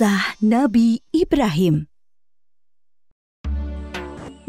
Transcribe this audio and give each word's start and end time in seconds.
Kisah 0.00 0.40
Nabi 0.40 1.04
Ibrahim 1.12 1.84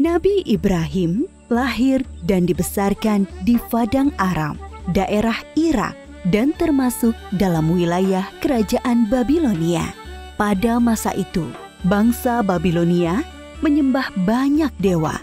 Nabi 0.00 0.40
Ibrahim 0.48 1.28
lahir 1.52 2.00
dan 2.24 2.48
dibesarkan 2.48 3.28
di 3.44 3.60
Padang 3.68 4.16
Aram, 4.16 4.56
daerah 4.96 5.36
Irak, 5.52 5.92
dan 6.32 6.56
termasuk 6.56 7.12
dalam 7.36 7.68
wilayah 7.68 8.24
kerajaan 8.40 9.12
Babilonia. 9.12 9.92
Pada 10.40 10.80
masa 10.80 11.12
itu, 11.20 11.44
bangsa 11.84 12.40
Babilonia 12.40 13.20
menyembah 13.60 14.08
banyak 14.24 14.72
dewa. 14.80 15.20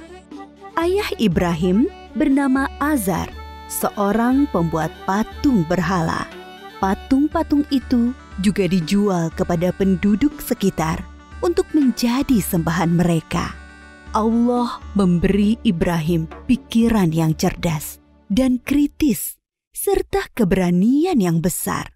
Ayah 0.78 1.10
Ibrahim 1.18 1.90
bernama 2.14 2.70
Azar, 2.78 3.34
seorang 3.66 4.46
pembuat 4.54 4.94
patung 5.10 5.66
berhala. 5.66 6.30
Patung-patung 6.78 7.66
itu 7.74 8.14
juga 8.40 8.66
dijual 8.68 9.32
kepada 9.36 9.72
penduduk 9.76 10.40
sekitar 10.40 11.04
untuk 11.44 11.68
menjadi 11.76 12.40
sembahan 12.40 12.92
mereka. 12.96 13.56
Allah 14.10 14.82
memberi 14.98 15.62
Ibrahim 15.62 16.26
pikiran 16.50 17.14
yang 17.14 17.38
cerdas 17.38 18.02
dan 18.26 18.58
kritis, 18.58 19.38
serta 19.70 20.26
keberanian 20.34 21.22
yang 21.22 21.38
besar. 21.46 21.94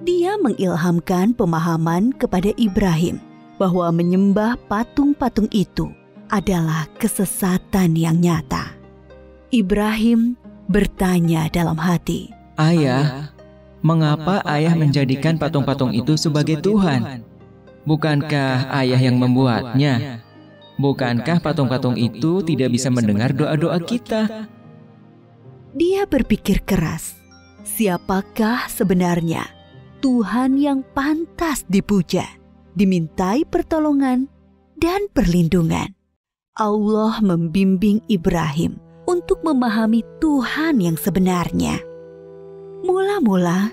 Dia 0.00 0.40
mengilhamkan 0.40 1.36
pemahaman 1.36 2.16
kepada 2.16 2.52
Ibrahim 2.56 3.20
bahwa 3.60 3.92
menyembah 3.92 4.56
patung-patung 4.66 5.48
itu 5.52 5.92
adalah 6.32 6.88
kesesatan 6.96 7.92
yang 7.92 8.16
nyata. 8.16 8.72
Ibrahim 9.52 10.40
bertanya 10.72 11.52
dalam 11.52 11.76
hati, 11.76 12.32
"Ayah, 12.56 13.28
mengapa 13.82 14.40
ayah 14.48 14.72
menjadikan 14.78 15.36
patung-patung 15.36 15.92
itu 15.92 16.14
sebagai 16.14 16.62
Tuhan? 16.62 17.26
Bukankah 17.82 18.70
ayah 18.78 19.00
yang 19.02 19.18
membuatnya? 19.18 20.22
Bukankah 20.78 21.42
patung-patung 21.42 21.98
itu 21.98 22.40
tidak 22.46 22.72
bisa 22.72 22.88
mendengar 22.88 23.34
doa-doa 23.34 23.76
kita?" 23.82 24.48
Dia 25.72 26.04
berpikir 26.06 26.62
keras, 26.62 27.16
siapakah 27.64 28.68
sebenarnya 28.68 29.48
Tuhan 30.04 30.60
yang 30.60 30.84
pantas 30.92 31.64
dipuja, 31.64 32.28
dimintai 32.76 33.48
pertolongan, 33.48 34.28
dan 34.76 35.08
perlindungan? 35.14 35.94
Allah 36.52 37.16
membimbing 37.24 38.04
Ibrahim 38.12 38.76
untuk 39.08 39.40
memahami 39.40 40.04
Tuhan 40.20 40.84
yang 40.84 41.00
sebenarnya. 41.00 41.91
Mula-mula, 42.82 43.70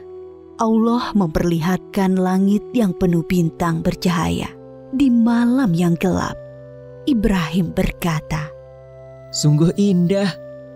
Allah 0.61 1.03
memperlihatkan 1.17 2.13
langit 2.13 2.61
yang 2.77 2.93
penuh 2.93 3.25
bintang 3.25 3.81
bercahaya 3.81 4.53
di 4.93 5.09
malam 5.09 5.73
yang 5.73 5.97
gelap. 5.97 6.37
Ibrahim 7.09 7.73
berkata, 7.73 8.53
"Sungguh 9.33 9.73
indah, 9.81 10.29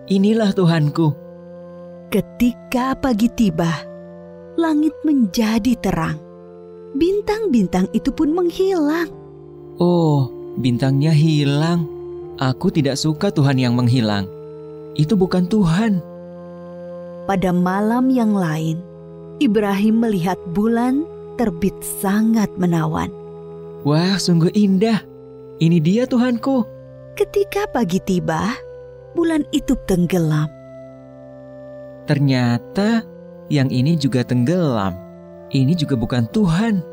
inilah 0.10 0.50
Tuhanku." 0.50 1.14
Ketika 2.10 2.98
pagi 2.98 3.30
tiba, 3.30 3.70
langit 4.58 4.94
menjadi 5.02 5.74
terang. 5.82 6.18
Bintang-bintang 6.94 7.90
itu 7.94 8.14
pun 8.14 8.30
menghilang. 8.34 9.10
Oh, 9.82 10.30
bintangnya 10.62 11.10
hilang. 11.10 11.90
Aku 12.38 12.70
tidak 12.70 13.02
suka 13.02 13.34
Tuhan 13.34 13.58
yang 13.58 13.74
menghilang. 13.74 14.30
Itu 14.94 15.18
bukan 15.18 15.50
Tuhan. 15.50 16.13
Pada 17.24 17.56
malam 17.56 18.12
yang 18.12 18.36
lain, 18.36 18.84
Ibrahim 19.40 20.04
melihat 20.04 20.36
bulan 20.52 21.08
terbit 21.40 21.72
sangat 21.80 22.52
menawan. 22.60 23.08
Wah, 23.88 24.20
sungguh 24.20 24.52
indah. 24.52 25.00
Ini 25.64 25.80
dia 25.80 26.04
Tuhanku. 26.04 26.68
Ketika 27.16 27.64
pagi 27.72 28.04
tiba, 28.04 28.52
bulan 29.16 29.48
itu 29.56 29.72
tenggelam. 29.88 30.52
Ternyata 32.04 33.08
yang 33.48 33.72
ini 33.72 33.96
juga 33.96 34.28
tenggelam. 34.28 34.92
Ini 35.48 35.72
juga 35.80 35.96
bukan 35.96 36.28
Tuhan. 36.36 36.84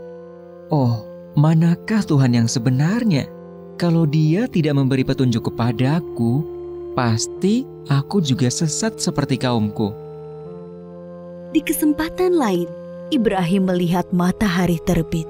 Oh, 0.70 1.02
manakah 1.34 2.06
Tuhan 2.06 2.38
yang 2.38 2.46
sebenarnya? 2.46 3.26
Kalau 3.80 4.06
dia 4.06 4.46
tidak 4.46 4.78
memberi 4.78 5.02
petunjuk 5.02 5.50
kepadaku, 5.50 6.46
pasti 6.94 7.66
aku 7.90 8.22
juga 8.22 8.46
sesat 8.46 9.00
seperti 9.02 9.40
kaumku. 9.40 10.09
Di 11.50 11.66
kesempatan 11.66 12.38
lain, 12.38 12.70
Ibrahim 13.10 13.74
melihat 13.74 14.06
matahari 14.14 14.78
terbit. 14.86 15.26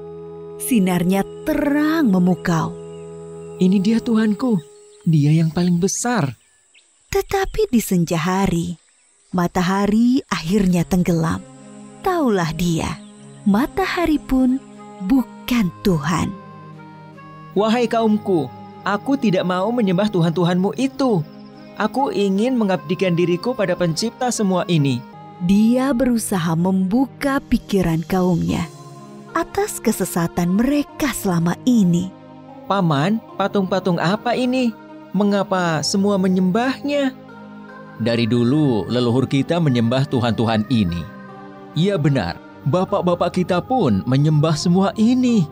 Sinarnya 0.61 1.25
terang 1.49 2.13
memukau. 2.13 2.77
Ini 3.57 3.81
dia 3.81 4.05
Tuhanku, 4.05 4.61
dia 5.09 5.33
yang 5.33 5.49
paling 5.49 5.81
besar. 5.81 6.37
Tetapi 7.09 7.73
di 7.73 7.81
senja 7.81 8.21
hari, 8.21 8.77
matahari 9.33 10.21
akhirnya 10.29 10.85
tenggelam. 10.85 11.41
Taulah 12.05 12.53
dia, 12.53 13.01
matahari 13.49 14.21
pun 14.21 14.61
bukan 15.09 15.73
Tuhan. 15.81 16.29
Wahai 17.57 17.89
kaumku, 17.89 18.53
aku 18.85 19.17
tidak 19.17 19.49
mau 19.49 19.73
menyembah 19.73 20.13
Tuhan-Tuhanmu 20.13 20.77
itu. 20.77 21.25
Aku 21.81 22.13
ingin 22.13 22.61
mengabdikan 22.61 23.17
diriku 23.17 23.57
pada 23.57 23.73
pencipta 23.73 24.29
semua 24.29 24.69
ini. 24.69 25.10
Dia 25.41 25.97
berusaha 25.97 26.53
membuka 26.53 27.41
pikiran 27.41 28.05
kaumnya 28.05 28.69
atas 29.33 29.81
kesesatan 29.81 30.53
mereka 30.53 31.17
selama 31.17 31.57
ini. 31.65 32.13
Paman, 32.69 33.17
patung-patung 33.41 33.97
apa 33.97 34.37
ini? 34.37 34.69
Mengapa 35.17 35.81
semua 35.81 36.21
menyembahnya? 36.21 37.17
Dari 37.97 38.29
dulu 38.29 38.85
leluhur 38.93 39.25
kita 39.25 39.57
menyembah 39.57 40.05
Tuhan-Tuhan 40.13 40.69
ini. 40.69 41.01
Iya 41.73 41.97
benar, 41.97 42.37
bapak-bapak 42.69 43.41
kita 43.41 43.65
pun 43.65 44.05
menyembah 44.05 44.53
semua 44.61 44.93
ini. 45.01 45.49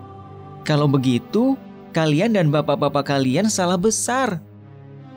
Kalau 0.68 0.84
begitu, 0.84 1.56
kalian 1.96 2.36
dan 2.36 2.52
bapak-bapak 2.52 3.08
kalian 3.08 3.48
salah 3.48 3.80
besar. 3.80 4.36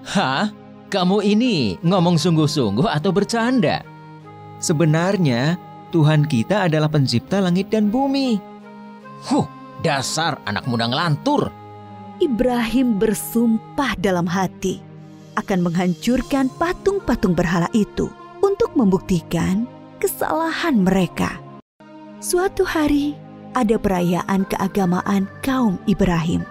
Hah? 0.07 0.55
Kamu 0.87 1.19
ini 1.27 1.75
ngomong 1.83 2.15
sungguh-sungguh 2.15 2.87
atau 2.87 3.11
bercanda? 3.11 3.90
Sebenarnya, 4.61 5.57
Tuhan 5.89 6.29
kita 6.29 6.69
adalah 6.69 6.87
pencipta 6.87 7.41
langit 7.41 7.73
dan 7.73 7.89
bumi. 7.89 8.37
Huh, 9.25 9.49
dasar 9.81 10.37
anak 10.45 10.69
muda 10.69 10.85
ngelantur. 10.85 11.49
Ibrahim 12.21 13.01
bersumpah 13.01 13.97
dalam 13.97 14.29
hati 14.29 14.77
akan 15.33 15.65
menghancurkan 15.65 16.53
patung-patung 16.61 17.33
berhala 17.33 17.65
itu 17.73 18.13
untuk 18.45 18.77
membuktikan 18.77 19.65
kesalahan 19.97 20.77
mereka. 20.85 21.41
Suatu 22.21 22.61
hari, 22.61 23.17
ada 23.57 23.81
perayaan 23.81 24.45
keagamaan 24.45 25.25
kaum 25.41 25.81
Ibrahim. 25.89 26.45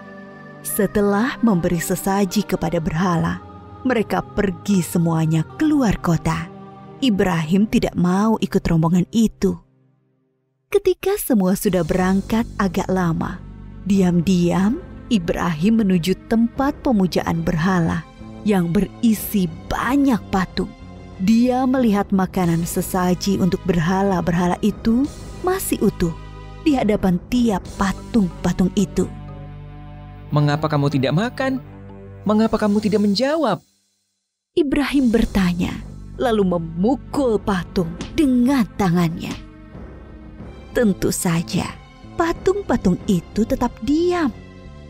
Setelah 0.61 1.39
memberi 1.39 1.79
sesaji 1.79 2.43
kepada 2.43 2.83
berhala, 2.83 3.39
mereka 3.87 4.19
pergi 4.19 4.83
semuanya 4.83 5.47
keluar 5.55 5.95
kota. 6.03 6.50
Ibrahim 7.01 7.65
tidak 7.65 7.97
mau 7.97 8.37
ikut 8.37 8.61
rombongan 8.61 9.09
itu. 9.09 9.57
Ketika 10.69 11.17
semua 11.17 11.57
sudah 11.57 11.81
berangkat 11.81 12.45
agak 12.61 12.85
lama, 12.85 13.41
diam-diam 13.89 14.77
Ibrahim 15.09 15.81
menuju 15.81 16.13
tempat 16.29 16.77
pemujaan 16.85 17.41
berhala 17.41 18.05
yang 18.45 18.69
berisi 18.69 19.49
banyak 19.65 20.21
patung. 20.29 20.69
Dia 21.17 21.65
melihat 21.65 22.13
makanan 22.13 22.69
sesaji 22.69 23.41
untuk 23.41 23.65
berhala-berhala 23.65 24.61
itu 24.61 25.09
masih 25.41 25.81
utuh 25.81 26.13
di 26.61 26.77
hadapan 26.77 27.17
tiap 27.33 27.65
patung-patung 27.81 28.69
itu. 28.77 29.09
Mengapa 30.29 30.69
kamu 30.69 30.93
tidak 30.93 31.17
makan? 31.17 31.57
Mengapa 32.29 32.61
kamu 32.61 32.77
tidak 32.77 33.01
menjawab? 33.01 33.57
Ibrahim 34.53 35.09
bertanya, 35.09 35.90
lalu 36.19 36.57
memukul 36.57 37.37
patung 37.39 37.91
dengan 38.17 38.67
tangannya. 38.75 39.31
Tentu 40.71 41.11
saja, 41.11 41.67
patung-patung 42.15 42.95
itu 43.07 43.43
tetap 43.43 43.75
diam. 43.83 44.31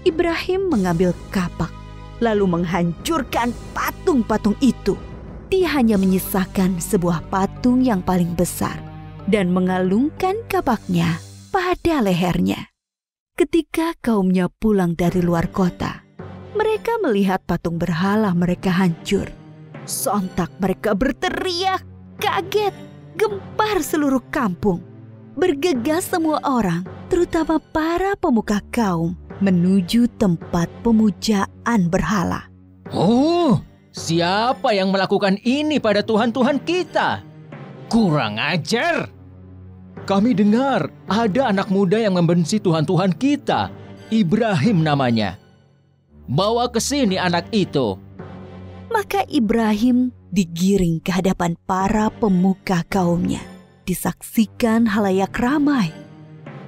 Ibrahim 0.06 0.70
mengambil 0.70 1.14
kapak, 1.34 1.70
lalu 2.22 2.46
menghancurkan 2.46 3.54
patung-patung 3.74 4.58
itu. 4.62 4.98
Dia 5.52 5.76
hanya 5.76 6.00
menyisakan 6.00 6.80
sebuah 6.80 7.28
patung 7.28 7.84
yang 7.84 8.00
paling 8.00 8.38
besar 8.38 8.80
dan 9.28 9.52
mengalungkan 9.52 10.40
kapaknya 10.48 11.20
pada 11.52 12.00
lehernya. 12.00 12.72
Ketika 13.36 13.98
kaumnya 14.00 14.48
pulang 14.48 14.94
dari 14.96 15.20
luar 15.20 15.50
kota, 15.50 16.06
mereka 16.54 17.02
melihat 17.02 17.42
patung 17.44 17.82
berhala 17.82 18.32
mereka 18.38 18.70
hancur. 18.70 19.41
Sontak 19.92 20.56
mereka 20.64 20.96
berteriak, 20.96 21.84
kaget, 22.16 22.72
gempar 23.20 23.84
seluruh 23.84 24.24
kampung. 24.32 24.80
bergegas 25.36 26.08
semua 26.12 26.40
orang, 26.44 26.84
terutama 27.08 27.60
para 27.60 28.16
pemuka 28.20 28.60
kaum, 28.72 29.16
menuju 29.44 30.08
tempat 30.20 30.68
pemujaan 30.84 31.88
berhala. 31.92 32.48
Oh, 32.92 33.60
siapa 33.96 34.76
yang 34.76 34.92
melakukan 34.92 35.40
ini 35.44 35.80
pada 35.80 36.04
Tuhan-Tuhan 36.04 36.64
kita? 36.64 37.24
Kurang 37.88 38.40
ajar! 38.40 39.12
Kami 40.04 40.36
dengar 40.36 40.88
ada 41.08 41.52
anak 41.52 41.68
muda 41.72 41.96
yang 42.00 42.16
membenci 42.16 42.60
Tuhan-Tuhan 42.60 43.16
kita. 43.16 43.72
Ibrahim 44.12 44.84
namanya. 44.84 45.40
Bawa 46.28 46.68
ke 46.68 46.80
sini 46.84 47.16
anak 47.16 47.48
itu. 47.56 47.96
Maka 48.92 49.24
Ibrahim 49.32 50.12
digiring 50.36 51.00
ke 51.00 51.16
hadapan 51.16 51.56
para 51.64 52.12
pemuka 52.12 52.84
kaumnya. 52.92 53.40
Disaksikan 53.88 54.84
halayak 54.84 55.32
ramai. 55.40 55.96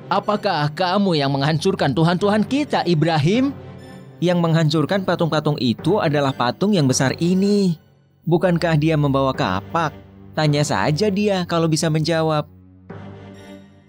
Apakah 0.07 0.71
kamu 0.71 1.19
yang 1.19 1.35
menghancurkan 1.35 1.91
Tuhan-Tuhan 1.91 2.47
kita, 2.47 2.87
Ibrahim? 2.87 3.51
Yang 4.23 4.39
menghancurkan 4.39 5.03
patung-patung 5.03 5.59
itu 5.59 5.99
adalah 5.99 6.31
patung 6.31 6.71
yang 6.71 6.87
besar 6.87 7.11
ini. 7.19 7.75
Bukankah 8.23 8.79
dia 8.79 8.95
membawa 8.95 9.35
kapak? 9.35 9.91
Tanya 10.31 10.63
saja 10.63 11.11
dia 11.11 11.43
kalau 11.43 11.67
bisa 11.67 11.91
menjawab. 11.91 12.47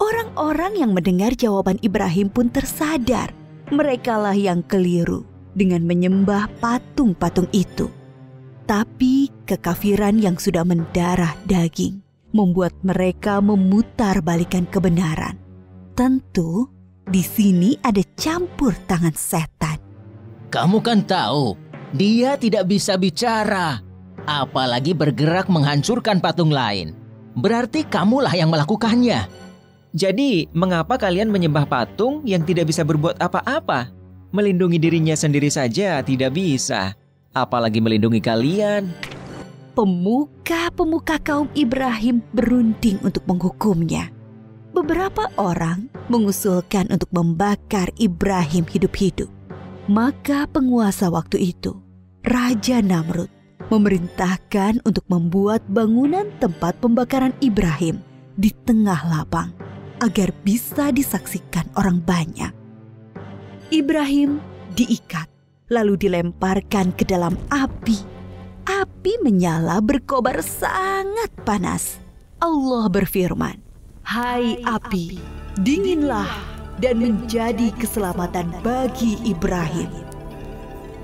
Orang-orang 0.03 0.83
yang 0.83 0.91
mendengar 0.91 1.39
jawaban 1.39 1.79
Ibrahim 1.87 2.27
pun 2.35 2.51
tersadar. 2.51 3.31
Merekalah 3.71 4.35
yang 4.35 4.67
keliru 4.67 5.23
dengan 5.55 5.87
menyembah 5.87 6.51
patung-patung 6.59 7.47
itu. 7.55 7.87
Tapi 8.65 9.29
kekafiran 9.45 10.17
yang 10.17 10.41
sudah 10.41 10.65
mendarah 10.65 11.37
daging 11.45 12.01
membuat 12.33 12.73
mereka 12.81 13.39
memutar 13.45 14.25
balikan 14.25 14.65
kebenaran. 14.65 15.37
Tentu 15.93 16.73
di 17.05 17.21
sini 17.21 17.77
ada 17.85 18.01
campur 18.17 18.73
tangan 18.89 19.13
setan. 19.13 19.77
Kamu 20.49 20.81
kan 20.81 21.05
tahu, 21.05 21.61
dia 21.93 22.41
tidak 22.41 22.73
bisa 22.73 22.97
bicara, 22.97 23.85
apalagi 24.25 24.97
bergerak 24.97 25.53
menghancurkan 25.53 26.25
patung 26.25 26.49
lain. 26.49 26.97
Berarti 27.37 27.85
kamulah 27.85 28.33
yang 28.33 28.49
melakukannya. 28.49 29.29
Jadi, 29.95 30.49
mengapa 30.57 30.97
kalian 30.97 31.29
menyembah 31.31 31.69
patung 31.69 32.25
yang 32.25 32.43
tidak 32.43 32.73
bisa 32.73 32.81
berbuat 32.83 33.21
apa-apa? 33.21 33.93
Melindungi 34.35 34.81
dirinya 34.81 35.15
sendiri 35.15 35.53
saja 35.53 36.03
tidak 36.03 36.35
bisa 36.35 36.99
apalagi 37.35 37.83
melindungi 37.83 38.23
kalian. 38.23 38.89
Pemuka-pemuka 39.75 41.19
kaum 41.19 41.51
Ibrahim 41.59 42.23
berunding 42.31 43.03
untuk 43.03 43.27
menghukumnya. 43.27 44.15
Beberapa 44.71 45.31
orang 45.35 45.91
mengusulkan 46.07 46.87
untuk 46.95 47.11
membakar 47.11 47.91
Ibrahim 47.99 48.63
hidup-hidup. 48.71 49.27
Maka 49.91 50.47
penguasa 50.49 51.11
waktu 51.11 51.55
itu, 51.55 51.75
Raja 52.23 52.81
Namrud, 52.81 53.29
memerintahkan 53.69 54.81
untuk 54.87 55.05
membuat 55.11 55.67
bangunan 55.67 56.31
tempat 56.39 56.79
pembakaran 56.79 57.35
Ibrahim 57.43 57.99
di 58.39 58.51
tengah 58.51 58.99
lapang 59.11 59.51
agar 60.03 60.31
bisa 60.47 60.95
disaksikan 60.95 61.67
orang 61.75 61.99
banyak. 62.03 62.51
Ibrahim 63.75 64.39
diikat 64.75 65.34
lalu 65.73 65.97
dilemparkan 65.97 66.93
ke 66.93 67.09
dalam 67.09 67.39
api. 67.49 67.97
Api 68.65 69.13
menyala 69.21 69.81
berkobar 69.85 70.41
sangat 70.41 71.33
panas. 71.45 72.01
Allah 72.41 72.89
berfirman, 72.89 73.61
"Hai 74.05 74.61
api, 74.65 75.21
dinginlah 75.61 76.29
dan 76.81 77.01
menjadi 77.01 77.73
keselamatan 77.77 78.53
bagi 78.65 79.21
Ibrahim." 79.25 79.89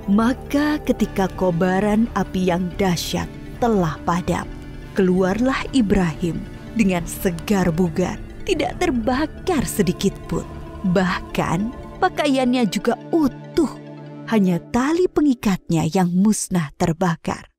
Maka 0.09 0.81
ketika 0.81 1.29
kobaran 1.37 2.09
api 2.17 2.49
yang 2.49 2.73
dahsyat 2.81 3.29
telah 3.61 3.95
padam, 4.01 4.49
keluarlah 4.97 5.61
Ibrahim 5.77 6.41
dengan 6.73 7.05
segar 7.05 7.69
bugar, 7.69 8.17
tidak 8.49 8.81
terbakar 8.81 9.61
sedikit 9.63 10.17
pun. 10.25 10.43
Bahkan 10.89 11.69
pakaiannya 12.01 12.65
juga 12.73 12.97
utuh 13.13 13.69
hanya 14.31 14.63
tali 14.71 15.11
pengikatnya 15.11 15.91
yang 15.91 16.07
musnah 16.07 16.71
terbakar. 16.79 17.51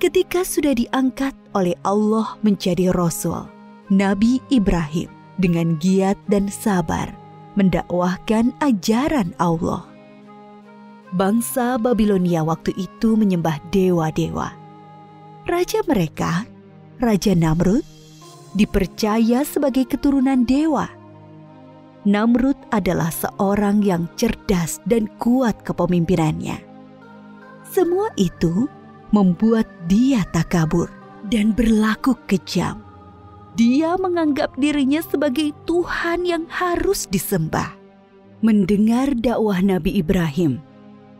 Ketika 0.00 0.48
sudah 0.48 0.72
diangkat 0.72 1.36
oleh 1.52 1.76
Allah 1.84 2.40
menjadi 2.40 2.88
rasul, 2.96 3.44
Nabi 3.92 4.40
Ibrahim 4.48 5.12
dengan 5.36 5.76
giat 5.76 6.16
dan 6.32 6.48
sabar 6.48 7.12
mendakwahkan 7.60 8.56
ajaran 8.64 9.36
Allah. 9.36 9.84
Bangsa 11.12 11.76
Babilonia 11.76 12.40
waktu 12.40 12.72
itu 12.80 13.20
menyembah 13.20 13.60
dewa-dewa. 13.68 14.56
Raja 15.44 15.84
mereka, 15.84 16.48
Raja 16.96 17.36
Namrud, 17.36 17.84
dipercaya 18.56 19.44
sebagai 19.44 19.84
keturunan 19.84 20.48
dewa 20.48 20.99
Namrud 22.08 22.56
adalah 22.72 23.12
seorang 23.12 23.84
yang 23.84 24.08
cerdas 24.16 24.80
dan 24.88 25.04
kuat 25.20 25.60
kepemimpinannya. 25.68 26.56
Semua 27.68 28.08
itu 28.16 28.64
membuat 29.12 29.68
dia 29.84 30.24
takabur 30.32 30.88
dan 31.28 31.52
berlaku 31.52 32.16
kejam. 32.24 32.80
Dia 33.52 34.00
menganggap 34.00 34.56
dirinya 34.56 35.04
sebagai 35.04 35.52
Tuhan 35.68 36.24
yang 36.24 36.48
harus 36.48 37.04
disembah. 37.10 37.76
Mendengar 38.40 39.12
dakwah 39.20 39.60
Nabi 39.60 40.00
Ibrahim, 40.00 40.64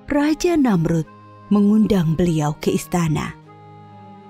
Raja 0.09 0.57
Namrud 0.57 1.05
mengundang 1.53 2.17
beliau 2.17 2.57
ke 2.57 2.73
istana. 2.73 3.37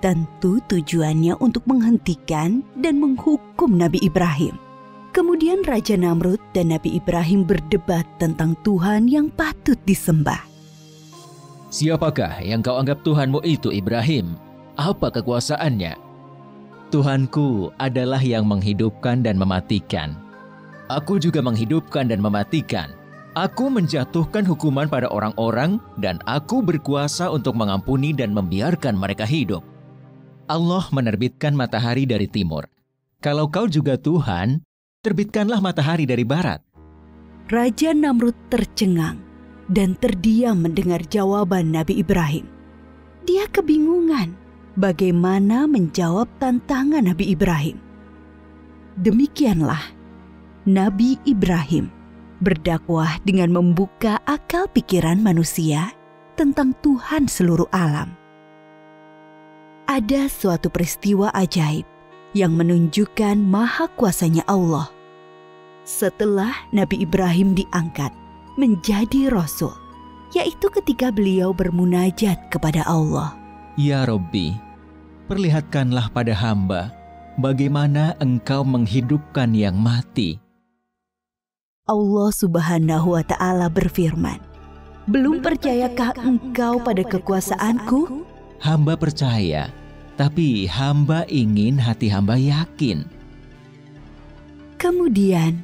Tentu 0.03 0.59
tujuannya 0.67 1.39
untuk 1.39 1.63
menghentikan 1.69 2.65
dan 2.75 2.99
menghukum 2.99 3.77
Nabi 3.79 4.03
Ibrahim. 4.03 4.70
Kemudian 5.11 5.59
Raja 5.67 5.99
Namrud 5.99 6.39
dan 6.55 6.71
Nabi 6.71 6.95
Ibrahim 6.95 7.43
berdebat 7.43 8.07
tentang 8.15 8.55
Tuhan 8.63 9.11
yang 9.11 9.27
patut 9.27 9.75
disembah. 9.83 10.39
Siapakah 11.67 12.39
yang 12.43 12.63
kau 12.63 12.79
anggap 12.79 13.03
Tuhanmu 13.03 13.43
itu 13.43 13.75
Ibrahim? 13.75 14.39
Apa 14.79 15.11
kekuasaannya? 15.11 15.99
Tuhanku 16.91 17.71
adalah 17.79 18.19
yang 18.23 18.47
menghidupkan 18.47 19.23
dan 19.23 19.35
mematikan. 19.35 20.15
Aku 20.91 21.19
juga 21.19 21.39
menghidupkan 21.39 22.07
dan 22.07 22.19
mematikan. 22.19 22.91
Aku 23.35 23.71
menjatuhkan 23.71 24.43
hukuman 24.43 24.91
pada 24.91 25.07
orang-orang 25.07 25.79
dan 25.99 26.19
aku 26.27 26.59
berkuasa 26.59 27.31
untuk 27.31 27.55
mengampuni 27.55 28.11
dan 28.11 28.35
membiarkan 28.35 28.99
mereka 28.99 29.23
hidup. 29.23 29.63
Allah 30.51 30.83
menerbitkan 30.91 31.55
matahari 31.55 32.03
dari 32.03 32.27
timur. 32.27 32.67
Kalau 33.23 33.47
kau 33.47 33.71
juga 33.71 33.95
Tuhan, 33.95 34.59
terbitkanlah 35.01 35.57
matahari 35.57 36.05
dari 36.05 36.21
barat. 36.21 36.61
Raja 37.49 37.91
Namrud 37.91 38.37
tercengang 38.47 39.17
dan 39.67 39.97
terdiam 39.97 40.61
mendengar 40.61 41.01
jawaban 41.09 41.73
Nabi 41.73 41.99
Ibrahim. 41.99 42.45
Dia 43.25 43.49
kebingungan 43.49 44.37
bagaimana 44.77 45.65
menjawab 45.67 46.29
tantangan 46.37 47.03
Nabi 47.09 47.33
Ibrahim. 47.33 47.77
Demikianlah 49.01 49.81
Nabi 50.69 51.17
Ibrahim 51.25 51.89
berdakwah 52.39 53.17
dengan 53.25 53.51
membuka 53.51 54.21
akal 54.29 54.69
pikiran 54.69 55.17
manusia 55.17 55.91
tentang 56.37 56.77
Tuhan 56.85 57.25
seluruh 57.25 57.67
alam. 57.73 58.13
Ada 59.89 60.31
suatu 60.31 60.71
peristiwa 60.71 61.33
ajaib 61.35 61.83
yang 62.31 62.55
menunjukkan 62.55 63.35
maha 63.39 63.91
kuasanya 63.95 64.43
Allah. 64.47 64.87
Setelah 65.83 66.53
Nabi 66.71 67.03
Ibrahim 67.03 67.57
diangkat 67.57 68.13
menjadi 68.55 69.31
rasul, 69.31 69.73
yaitu 70.31 70.71
ketika 70.71 71.11
beliau 71.11 71.51
bermunajat 71.51 72.51
kepada 72.53 72.87
Allah. 72.87 73.35
Ya 73.75 74.03
Robbi, 74.07 74.55
perlihatkanlah 75.27 76.11
pada 76.11 76.31
hamba 76.35 76.91
bagaimana 77.39 78.15
engkau 78.19 78.63
menghidupkan 78.63 79.51
yang 79.55 79.75
mati. 79.79 80.39
Allah 81.89 82.29
subhanahu 82.31 83.17
wa 83.19 83.23
ta'ala 83.25 83.67
berfirman, 83.67 84.39
Belum 85.09 85.43
percayakah 85.43 86.15
engkau 86.21 86.79
pada 86.79 87.03
kekuasaanku? 87.03 88.23
Hamba 88.61 88.93
percaya, 88.93 89.73
tapi 90.21 90.69
hamba 90.69 91.25
ingin 91.25 91.81
hati 91.81 92.05
hamba 92.05 92.37
yakin. 92.37 93.09
Kemudian 94.77 95.57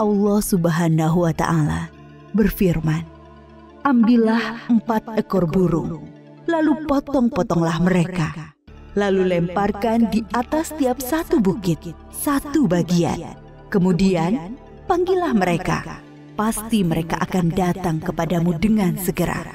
Allah 0.00 0.40
Subhanahu 0.40 1.28
wa 1.28 1.32
Ta'ala 1.36 1.92
berfirman, 2.32 3.04
"Ambillah 3.84 4.64
empat 4.72 5.20
ekor 5.20 5.44
burung, 5.44 6.08
lalu 6.48 6.88
potong-potonglah 6.88 7.84
mereka, 7.84 8.56
lalu 8.96 9.36
lemparkan 9.36 10.08
di 10.08 10.24
atas 10.32 10.72
tiap 10.80 10.96
satu 10.96 11.36
bukit, 11.44 11.92
satu 12.08 12.64
bagian. 12.64 13.36
Kemudian, 13.68 14.56
panggillah 14.88 15.36
mereka. 15.36 16.00
Pasti 16.32 16.80
mereka 16.80 17.20
akan 17.20 17.52
datang 17.52 18.00
kepadamu 18.00 18.56
dengan 18.56 18.96
segera. 18.96 19.52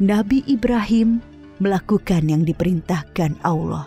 Nabi 0.00 0.40
Ibrahim 0.48 1.20
melakukan 1.60 2.26
yang 2.26 2.42
diperintahkan 2.42 3.38
Allah. 3.44 3.86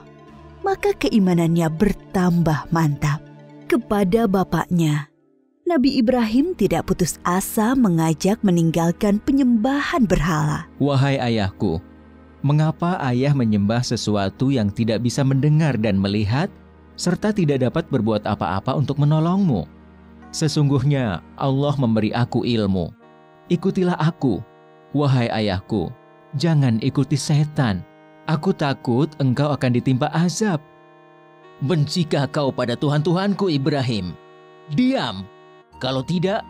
Maka 0.64 0.96
keimanannya 0.96 1.68
bertambah 1.68 2.72
mantap. 2.72 3.20
Kepada 3.68 4.30
bapaknya, 4.30 5.12
Nabi 5.64 5.98
Ibrahim 5.98 6.54
tidak 6.54 6.88
putus 6.88 7.18
asa 7.26 7.74
mengajak 7.74 8.40
meninggalkan 8.46 9.18
penyembahan 9.18 10.06
berhala. 10.06 10.70
Wahai 10.78 11.18
ayahku, 11.18 11.82
mengapa 12.46 13.02
ayah 13.10 13.34
menyembah 13.34 13.82
sesuatu 13.82 14.54
yang 14.54 14.70
tidak 14.70 15.02
bisa 15.02 15.26
mendengar 15.26 15.74
dan 15.80 15.98
melihat, 15.98 16.52
serta 17.00 17.34
tidak 17.34 17.64
dapat 17.66 17.90
berbuat 17.90 18.28
apa-apa 18.28 18.78
untuk 18.78 19.02
menolongmu? 19.02 19.66
Sesungguhnya 20.30 21.24
Allah 21.40 21.74
memberi 21.80 22.12
aku 22.14 22.46
ilmu. 22.46 22.94
Ikutilah 23.50 23.98
aku, 23.98 24.44
wahai 24.92 25.32
ayahku. 25.32 25.90
Jangan 26.34 26.82
ikuti 26.82 27.14
setan. 27.14 27.86
Aku 28.26 28.56
takut 28.56 29.12
engkau 29.22 29.54
akan 29.54 29.72
ditimpa 29.78 30.10
azab. 30.10 30.58
Bencikah 31.62 32.26
kau 32.26 32.50
pada 32.50 32.74
Tuhan-Tuhanku 32.74 33.54
Ibrahim? 33.54 34.18
Diam! 34.74 35.30
Kalau 35.78 36.02
tidak, 36.02 36.42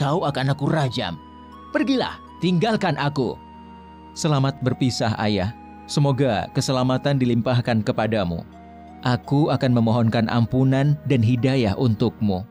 kau 0.00 0.24
akan 0.24 0.54
aku 0.56 0.70
rajam. 0.70 1.20
Pergilah, 1.74 2.16
tinggalkan 2.40 2.96
aku. 2.96 3.36
Selamat 4.16 4.56
berpisah 4.64 5.12
ayah. 5.20 5.52
Semoga 5.84 6.48
keselamatan 6.56 7.20
dilimpahkan 7.20 7.84
kepadamu. 7.84 8.40
Aku 9.04 9.52
akan 9.52 9.76
memohonkan 9.76 10.26
ampunan 10.32 10.96
dan 11.04 11.20
hidayah 11.20 11.76
untukmu. 11.76 12.42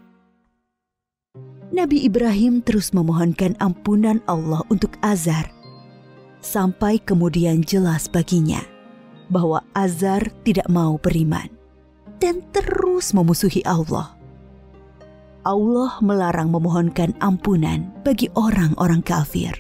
Nabi 1.74 2.06
Ibrahim 2.06 2.62
terus 2.62 2.94
memohonkan 2.94 3.58
ampunan 3.58 4.22
Allah 4.30 4.62
untuk 4.70 4.96
Azar. 5.01 5.54
Sampai 6.45 7.01
kemudian 7.01 7.65
jelas 7.65 8.05
baginya 8.05 8.61
bahwa 9.33 9.65
Azar 9.73 10.29
tidak 10.45 10.69
mau 10.69 11.01
beriman 11.01 11.49
dan 12.21 12.45
terus 12.53 13.17
memusuhi 13.17 13.65
Allah. 13.65 14.13
Allah 15.41 15.97
melarang 16.05 16.53
memohonkan 16.53 17.17
ampunan 17.17 17.89
bagi 18.05 18.29
orang-orang 18.37 19.01
kafir. 19.01 19.57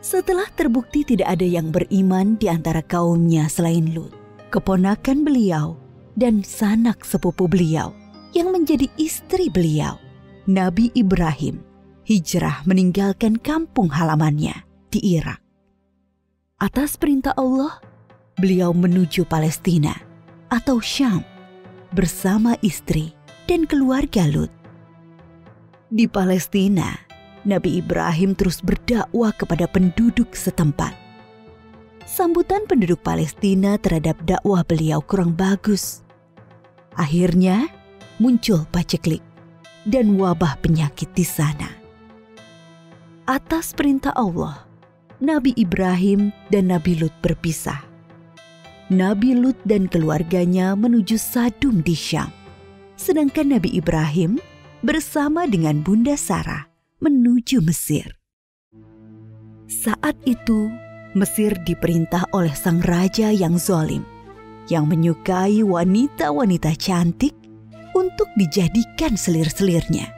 Setelah 0.00 0.48
terbukti 0.56 1.04
tidak 1.04 1.36
ada 1.36 1.44
yang 1.44 1.68
beriman 1.68 2.40
di 2.40 2.48
antara 2.48 2.80
kaumnya 2.80 3.52
selain 3.52 3.92
Lut, 3.92 4.16
keponakan 4.48 5.28
beliau 5.28 5.76
dan 6.16 6.40
sanak 6.40 7.04
sepupu 7.04 7.52
beliau 7.52 7.92
yang 8.32 8.48
menjadi 8.48 8.88
istri 8.96 9.52
beliau, 9.52 10.00
Nabi 10.48 10.88
Ibrahim, 10.96 11.60
hijrah 12.08 12.64
meninggalkan 12.64 13.36
kampung 13.36 13.92
halamannya 13.92 14.71
di 14.92 15.16
Irak. 15.16 15.40
Atas 16.60 17.00
perintah 17.00 17.32
Allah, 17.40 17.80
beliau 18.36 18.76
menuju 18.76 19.24
Palestina 19.24 19.96
atau 20.52 20.78
Syam 20.84 21.24
bersama 21.96 22.60
istri 22.60 23.16
dan 23.48 23.64
keluarga 23.64 24.28
Lut. 24.28 24.52
Di 25.88 26.04
Palestina, 26.04 26.92
Nabi 27.48 27.80
Ibrahim 27.80 28.36
terus 28.36 28.60
berdakwah 28.60 29.32
kepada 29.32 29.64
penduduk 29.66 30.36
setempat. 30.36 30.94
Sambutan 32.06 32.68
penduduk 32.68 33.00
Palestina 33.00 33.80
terhadap 33.80 34.20
dakwah 34.28 34.60
beliau 34.62 35.00
kurang 35.00 35.32
bagus. 35.32 36.04
Akhirnya 36.94 37.72
muncul 38.20 38.68
paceklik 38.68 39.24
dan 39.88 40.14
wabah 40.20 40.60
penyakit 40.60 41.08
di 41.16 41.24
sana. 41.24 41.72
Atas 43.26 43.72
perintah 43.72 44.12
Allah, 44.12 44.71
Nabi 45.22 45.54
Ibrahim 45.54 46.34
dan 46.50 46.74
Nabi 46.74 46.98
Lut 46.98 47.14
berpisah. 47.22 47.78
Nabi 48.90 49.38
Lut 49.38 49.54
dan 49.62 49.86
keluarganya 49.86 50.74
menuju 50.74 51.14
Sadum 51.14 51.78
di 51.78 51.94
Syam. 51.94 52.26
Sedangkan 52.98 53.54
Nabi 53.54 53.70
Ibrahim 53.78 54.42
bersama 54.82 55.46
dengan 55.46 55.78
Bunda 55.78 56.18
Sarah 56.18 56.66
menuju 56.98 57.62
Mesir. 57.62 58.18
Saat 59.70 60.18
itu, 60.26 60.66
Mesir 61.14 61.54
diperintah 61.70 62.26
oleh 62.34 62.50
sang 62.58 62.82
raja 62.82 63.30
yang 63.30 63.54
zolim, 63.62 64.02
yang 64.66 64.90
menyukai 64.90 65.62
wanita-wanita 65.62 66.74
cantik 66.82 67.38
untuk 67.94 68.26
dijadikan 68.34 69.14
selir-selirnya. 69.14 70.10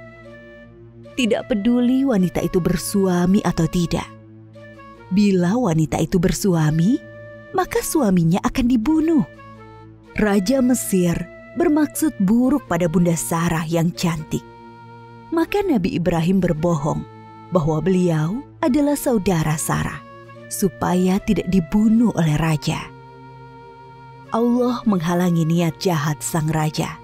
Tidak 1.13 1.45
peduli 1.45 2.09
wanita 2.09 2.41
itu 2.41 2.57
bersuami 2.57 3.45
atau 3.45 3.69
tidak. 3.69 4.15
Bila 5.15 5.55
wanita 5.55 6.03
itu 6.03 6.19
bersuami, 6.19 6.99
maka 7.55 7.79
suaminya 7.81 8.43
akan 8.43 8.67
dibunuh. 8.67 9.23
Raja 10.19 10.59
Mesir 10.59 11.15
bermaksud 11.55 12.19
buruk 12.19 12.67
pada 12.67 12.91
Bunda 12.91 13.15
Sarah 13.15 13.63
yang 13.63 13.95
cantik 13.95 14.43
maka 15.35 15.67
Nabi 15.67 15.99
Ibrahim 15.99 16.39
berbohong 16.39 17.03
bahwa 17.51 17.83
beliau 17.83 18.39
adalah 18.63 18.95
saudara 18.95 19.59
Sarah, 19.59 19.99
supaya 20.47 21.19
tidak 21.27 21.51
dibunuh 21.51 22.15
oleh 22.15 22.39
raja. 22.39 22.79
Allah 24.31 24.83
menghalangi 24.87 25.43
niat 25.43 25.79
jahat 25.83 26.23
sang 26.23 26.47
raja. 26.51 27.03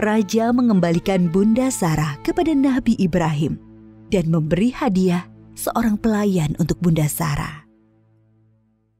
Raja 0.00 0.52
mengembalikan 0.52 1.28
Bunda 1.28 1.68
Sarah 1.68 2.16
kepada 2.24 2.52
Nabi 2.56 2.96
Ibrahim 2.96 3.60
dan 4.08 4.32
memberi 4.32 4.72
hadiah 4.72 5.28
seorang 5.60 6.00
pelayan 6.00 6.56
untuk 6.56 6.80
Bunda 6.80 7.04
Sarah. 7.04 7.68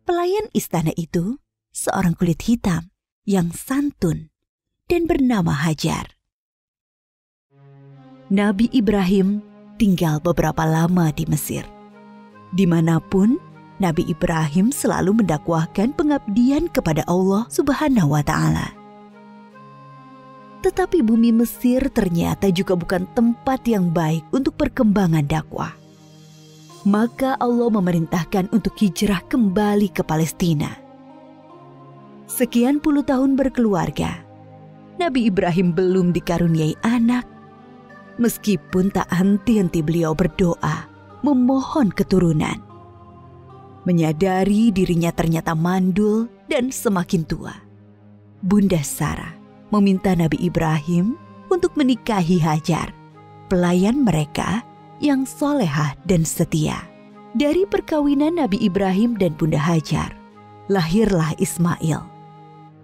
Pelayan 0.05 0.53
istana 0.53 0.93
itu 0.93 1.41
seorang 1.73 2.13
kulit 2.13 2.45
hitam 2.45 2.93
yang 3.25 3.49
santun 3.49 4.29
dan 4.85 5.09
bernama 5.09 5.57
Hajar. 5.57 6.21
Nabi 8.29 8.69
Ibrahim 8.77 9.41
tinggal 9.81 10.21
beberapa 10.21 10.69
lama 10.69 11.09
di 11.17 11.25
Mesir. 11.25 11.65
Di 12.53 12.69
mana 12.69 13.01
pun, 13.01 13.41
Nabi 13.81 14.05
Ibrahim 14.13 14.69
selalu 14.69 15.25
mendakwahkan 15.25 15.97
pengabdian 15.97 16.69
kepada 16.69 17.01
Allah 17.09 17.49
Subhanahu 17.49 18.13
wa 18.13 18.21
Ta'ala. 18.21 18.77
Tetapi 20.61 21.01
bumi 21.01 21.33
Mesir 21.33 21.89
ternyata 21.89 22.53
juga 22.53 22.77
bukan 22.77 23.09
tempat 23.17 23.65
yang 23.65 23.89
baik 23.89 24.29
untuk 24.29 24.61
perkembangan 24.61 25.25
dakwah. 25.25 25.80
Maka 26.89 27.37
Allah 27.37 27.69
memerintahkan 27.69 28.49
untuk 28.57 28.73
hijrah 28.81 29.21
kembali 29.29 29.93
ke 29.93 30.01
Palestina. 30.01 30.81
Sekian 32.25 32.81
puluh 32.81 33.05
tahun 33.05 33.37
berkeluarga, 33.37 34.25
Nabi 34.97 35.29
Ibrahim 35.29 35.77
belum 35.77 36.17
dikaruniai 36.17 36.73
anak 36.81 37.29
meskipun 38.17 38.89
tak 38.97 39.13
henti-henti 39.13 39.85
beliau 39.85 40.17
berdoa, 40.17 40.89
memohon 41.21 41.93
keturunan. 41.93 42.57
Menyadari 43.85 44.73
dirinya 44.73 45.13
ternyata 45.13 45.53
mandul 45.53 46.33
dan 46.49 46.73
semakin 46.73 47.29
tua. 47.29 47.61
Bunda 48.41 48.81
Sarah 48.81 49.37
meminta 49.69 50.17
Nabi 50.17 50.41
Ibrahim 50.49 51.13
untuk 51.53 51.77
menikahi 51.77 52.41
Hajar, 52.41 52.93
pelayan 53.53 54.01
mereka 54.01 54.65
yang 55.01 55.25
solehah 55.25 55.97
dan 56.05 56.23
setia. 56.23 56.85
Dari 57.35 57.65
perkawinan 57.65 58.37
Nabi 58.37 58.61
Ibrahim 58.61 59.17
dan 59.17 59.35
Bunda 59.35 59.59
Hajar, 59.59 60.13
lahirlah 60.69 61.33
Ismail. 61.41 62.05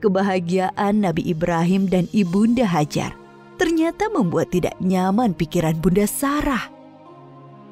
Kebahagiaan 0.01 1.03
Nabi 1.03 1.29
Ibrahim 1.29 1.89
dan 1.89 2.09
Ibunda 2.17 2.65
Hajar 2.65 3.13
ternyata 3.57 4.09
membuat 4.13 4.53
tidak 4.53 4.77
nyaman 4.79 5.33
pikiran 5.33 5.77
Bunda 5.81 6.05
Sarah. 6.09 6.73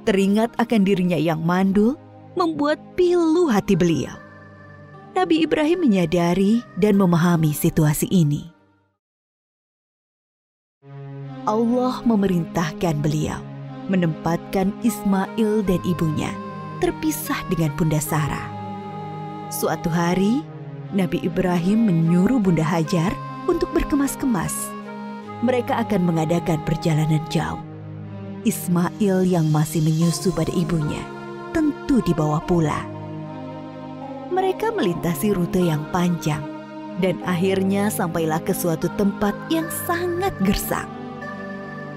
Teringat 0.05 0.53
akan 0.61 0.83
dirinya 0.85 1.17
yang 1.17 1.41
mandul, 1.41 1.97
membuat 2.37 2.77
pilu 2.99 3.49
hati 3.49 3.79
beliau. 3.79 4.13
Nabi 5.15 5.47
Ibrahim 5.47 5.87
menyadari 5.87 6.61
dan 6.75 6.99
memahami 6.99 7.55
situasi 7.55 8.11
ini. 8.11 8.51
Allah 11.47 12.03
memerintahkan 12.03 12.99
beliau 12.99 13.54
menempatkan 13.91 14.73
Ismail 14.85 15.65
dan 15.65 15.81
ibunya 15.85 16.33
terpisah 16.83 17.39
dengan 17.49 17.73
Bunda 17.79 18.01
Sarah. 18.03 18.49
Suatu 19.49 19.89
hari, 19.89 20.43
Nabi 20.93 21.23
Ibrahim 21.23 21.87
menyuruh 21.89 22.43
Bunda 22.43 22.67
Hajar 22.67 23.15
untuk 23.49 23.71
berkemas-kemas 23.77 24.75
mereka 25.45 25.85
akan 25.85 26.09
mengadakan 26.09 26.65
perjalanan 26.65 27.21
jauh. 27.29 27.61
Ismail 28.49 29.25
yang 29.29 29.49
masih 29.53 29.85
menyusu 29.85 30.33
pada 30.33 30.53
ibunya 30.57 31.01
tentu 31.53 32.01
dibawa 32.05 32.41
pula. 32.45 32.85
Mereka 34.33 34.73
melintasi 34.75 35.37
rute 35.37 35.61
yang 35.61 35.85
panjang 35.93 36.43
dan 36.99 37.21
akhirnya 37.29 37.93
sampailah 37.93 38.41
ke 38.43 38.57
suatu 38.57 38.89
tempat 38.97 39.33
yang 39.53 39.69
sangat 39.89 40.35
gersang. 40.43 40.89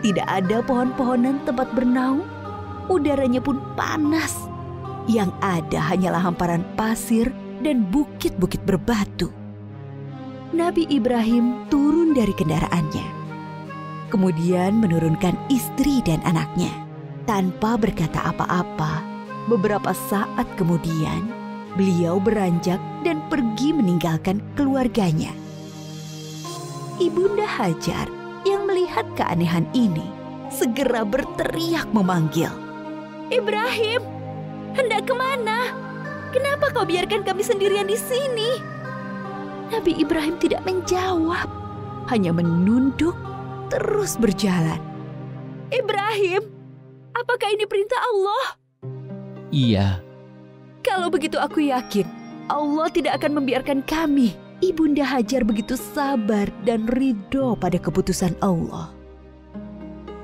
Tidak 0.06 0.28
ada 0.30 0.62
pohon-pohonan 0.62 1.42
tempat 1.48 1.74
bernaung, 1.74 2.26
udaranya 2.86 3.42
pun 3.42 3.58
panas. 3.74 4.34
Yang 5.10 5.34
ada 5.42 5.80
hanyalah 5.82 6.22
hamparan 6.22 6.62
pasir 6.78 7.34
dan 7.66 7.88
bukit-bukit 7.90 8.62
berbatu. 8.68 9.32
Nabi 10.54 10.86
Ibrahim 10.88 11.68
turun 11.72 12.14
dari 12.14 12.32
kendaraannya. 12.32 13.08
Kemudian 14.08 14.80
menurunkan 14.80 15.36
istri 15.52 16.00
dan 16.06 16.24
anaknya. 16.24 16.72
Tanpa 17.28 17.76
berkata 17.76 18.32
apa-apa, 18.32 19.04
beberapa 19.52 19.92
saat 20.08 20.48
kemudian 20.56 21.28
beliau 21.76 22.16
beranjak 22.16 22.80
dan 23.04 23.20
pergi 23.28 23.76
meninggalkan 23.76 24.40
keluarganya. 24.56 25.36
Ibunda 26.98 27.46
Hajar 27.46 28.17
melihat 28.98 29.14
keanehan 29.14 29.66
ini 29.78 30.10
segera 30.50 31.06
berteriak 31.06 31.86
memanggil. 31.94 32.50
Ibrahim, 33.30 34.02
hendak 34.74 35.06
ke 35.06 35.14
mana? 35.14 35.70
Kenapa 36.34 36.74
kau 36.74 36.82
biarkan 36.82 37.22
kami 37.22 37.46
sendirian 37.46 37.86
di 37.86 37.94
sini? 37.94 38.58
Nabi 39.70 40.02
Ibrahim 40.02 40.42
tidak 40.42 40.66
menjawab, 40.66 41.46
hanya 42.10 42.34
menunduk 42.34 43.14
terus 43.70 44.18
berjalan. 44.18 44.82
Ibrahim, 45.70 46.42
apakah 47.14 47.54
ini 47.54 47.70
perintah 47.70 48.02
Allah? 48.02 48.46
Iya. 49.54 50.02
Kalau 50.82 51.14
begitu 51.14 51.38
aku 51.38 51.70
yakin 51.70 52.10
Allah 52.50 52.90
tidak 52.90 53.22
akan 53.22 53.44
membiarkan 53.44 53.86
kami. 53.86 54.47
Ibunda 54.58 55.06
Hajar 55.06 55.46
begitu 55.46 55.78
sabar 55.78 56.50
dan 56.66 56.90
ridho 56.90 57.54
pada 57.62 57.78
keputusan 57.78 58.34
Allah. 58.42 58.90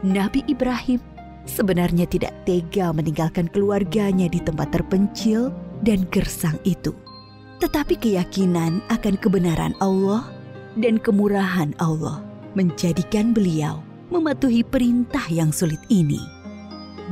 Nabi 0.01 0.41
Ibrahim 0.49 0.97
sebenarnya 1.45 2.09
tidak 2.09 2.33
tega 2.49 2.89
meninggalkan 2.89 3.45
keluarganya 3.53 4.25
di 4.25 4.41
tempat 4.41 4.73
terpencil 4.73 5.53
dan 5.85 6.09
gersang 6.09 6.57
itu. 6.65 6.97
Tetapi 7.61 7.95
keyakinan 7.95 8.81
akan 8.89 9.15
kebenaran 9.21 9.77
Allah 9.77 10.25
dan 10.81 10.97
kemurahan 10.97 11.71
Allah 11.77 12.25
menjadikan 12.57 13.37
beliau 13.37 13.85
mematuhi 14.09 14.65
perintah 14.65 15.23
yang 15.29 15.53
sulit 15.53 15.79
ini. 15.93 16.19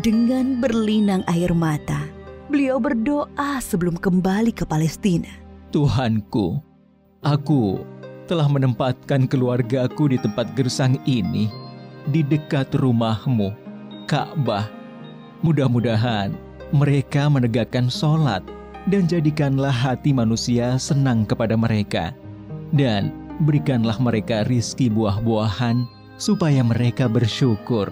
Dengan 0.01 0.57
berlinang 0.57 1.21
air 1.29 1.53
mata, 1.53 2.01
beliau 2.49 2.81
berdoa 2.81 3.61
sebelum 3.61 3.93
kembali 3.93 4.51
ke 4.51 4.65
Palestina. 4.65 5.29
Tuhanku, 5.71 6.70
aku 7.21 7.85
telah 8.25 8.49
menempatkan 8.49 9.29
keluargaku 9.29 10.13
di 10.13 10.17
tempat 10.17 10.49
gersang 10.57 10.97
ini, 11.05 11.49
di 12.09 12.25
dekat 12.25 12.73
rumahmu, 12.77 13.53
Ka'bah. 14.09 14.69
Mudah-mudahan 15.41 16.33
mereka 16.69 17.25
menegakkan 17.29 17.89
sholat 17.89 18.45
dan 18.89 19.09
jadikanlah 19.09 19.73
hati 19.73 20.13
manusia 20.13 20.77
senang 20.77 21.25
kepada 21.25 21.57
mereka. 21.57 22.13
Dan 22.71 23.11
berikanlah 23.43 23.99
mereka 23.99 24.47
rizki 24.47 24.87
buah-buahan 24.87 25.83
supaya 26.15 26.61
mereka 26.63 27.09
bersyukur. 27.11 27.91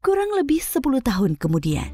Kurang 0.00 0.32
lebih 0.32 0.64
10 0.64 1.04
tahun 1.04 1.36
kemudian, 1.36 1.92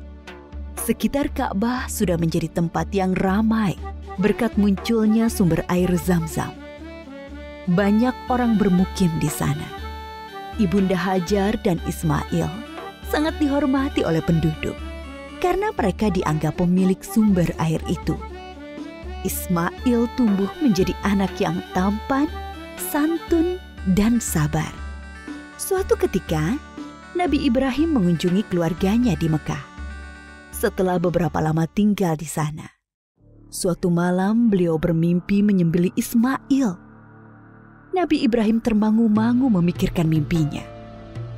Sekitar 0.87 1.35
Ka'bah 1.35 1.91
sudah 1.91 2.15
menjadi 2.15 2.47
tempat 2.47 2.87
yang 2.95 3.11
ramai 3.19 3.75
berkat 4.17 4.57
munculnya 4.57 5.29
sumber 5.29 5.61
air 5.69 5.89
Zam-Zam. 5.93 6.53
Banyak 7.67 8.15
orang 8.33 8.57
bermukim 8.57 9.13
di 9.21 9.29
sana. 9.29 9.67
Ibunda 10.57 10.97
Hajar 10.97 11.61
dan 11.61 11.77
Ismail 11.85 12.49
sangat 13.13 13.37
dihormati 13.37 14.03
oleh 14.09 14.25
penduduk 14.25 14.75
karena 15.39 15.69
mereka 15.77 16.09
dianggap 16.09 16.57
pemilik 16.57 16.99
sumber 17.05 17.49
air 17.61 17.83
itu. 17.93 18.17
Ismail 19.27 20.07
tumbuh 20.15 20.49
menjadi 20.63 20.95
anak 21.05 21.35
yang 21.43 21.59
tampan, 21.75 22.31
santun, 22.79 23.59
dan 23.93 24.23
sabar. 24.23 24.71
Suatu 25.61 25.99
ketika, 25.99 26.57
Nabi 27.19 27.45
Ibrahim 27.45 27.97
mengunjungi 27.97 28.47
keluarganya 28.49 29.19
di 29.19 29.27
Mekah 29.27 29.77
setelah 30.57 30.97
beberapa 30.97 31.37
lama 31.43 31.69
tinggal 31.69 32.17
di 32.17 32.29
sana. 32.29 32.76
Suatu 33.49 33.89
malam 33.89 34.53
beliau 34.53 34.77
bermimpi 34.77 35.41
menyembeli 35.41 35.95
Ismail. 35.95 36.77
Nabi 37.97 38.17
Ibrahim 38.27 38.61
termangu-mangu 38.61 39.49
memikirkan 39.49 40.11
mimpinya. 40.11 40.63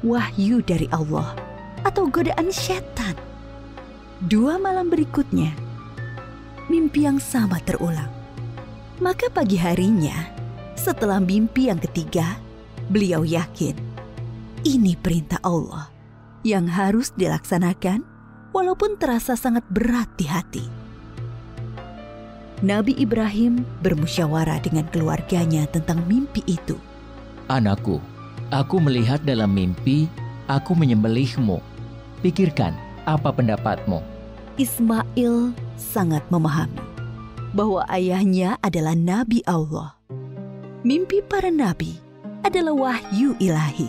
Wahyu 0.03 0.63
dari 0.63 0.91
Allah 0.91 1.35
atau 1.87 2.11
godaan 2.11 2.51
setan. 2.51 3.15
Dua 4.19 4.59
malam 4.59 4.91
berikutnya, 4.91 5.55
mimpi 6.67 7.07
yang 7.07 7.23
sama 7.23 7.63
terulang. 7.63 8.11
Maka 8.99 9.31
pagi 9.31 9.55
harinya, 9.55 10.27
setelah 10.75 11.23
mimpi 11.23 11.71
yang 11.71 11.79
ketiga, 11.79 12.35
beliau 12.91 13.23
yakin 13.23 13.89
ini 14.67 14.99
perintah 14.99 15.39
Allah 15.47 15.91
yang 16.43 16.67
harus 16.67 17.15
dilaksanakan 17.15 18.03
walaupun 18.51 18.99
terasa 18.99 19.39
sangat 19.39 19.63
berat 19.71 20.11
di 20.19 20.27
hati. 20.27 20.78
Nabi 22.59 22.99
Ibrahim 22.99 23.63
bermusyawarah 23.87 24.59
dengan 24.59 24.83
keluarganya 24.91 25.63
tentang 25.71 26.03
mimpi 26.11 26.43
itu. 26.51 26.75
Anakku, 27.47 28.03
aku 28.51 28.83
melihat 28.83 29.23
dalam 29.23 29.55
mimpi 29.55 30.11
aku 30.51 30.75
menyembelihmu. 30.75 31.63
Pikirkan 32.19 32.75
apa 33.07 33.31
pendapatmu. 33.31 34.03
Ismail 34.59 35.55
sangat 35.79 36.27
memahami 36.35 36.83
bahwa 37.55 37.87
ayahnya 37.95 38.59
adalah 38.59 38.99
nabi 38.99 39.39
Allah. 39.47 39.95
Mimpi 40.83 41.23
para 41.23 41.55
nabi 41.55 41.95
adalah 42.43 42.75
wahyu 42.75 43.39
ilahi. 43.39 43.87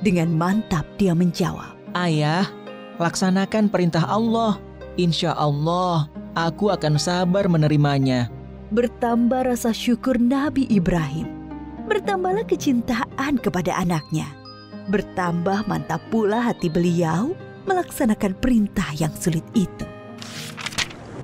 Dengan 0.00 0.32
mantap 0.32 0.88
dia 0.96 1.12
menjawab, 1.12 1.76
"Ayah, 1.92 2.48
laksanakan 2.96 3.68
perintah 3.68 4.08
Allah. 4.08 4.56
Insya 4.96 5.36
Allah, 5.36 6.08
aku 6.36 6.72
akan 6.72 6.96
sabar 6.96 7.48
menerimanya. 7.48 8.28
Bertambah 8.72 9.52
rasa 9.52 9.70
syukur 9.70 10.16
Nabi 10.16 10.64
Ibrahim. 10.72 11.28
Bertambahlah 11.88 12.48
kecintaan 12.48 13.36
kepada 13.40 13.76
anaknya. 13.76 14.28
Bertambah 14.88 15.68
mantap 15.68 16.00
pula 16.08 16.40
hati 16.40 16.72
beliau 16.72 17.36
melaksanakan 17.68 18.34
perintah 18.40 18.88
yang 18.96 19.12
sulit 19.14 19.44
itu. 19.52 19.86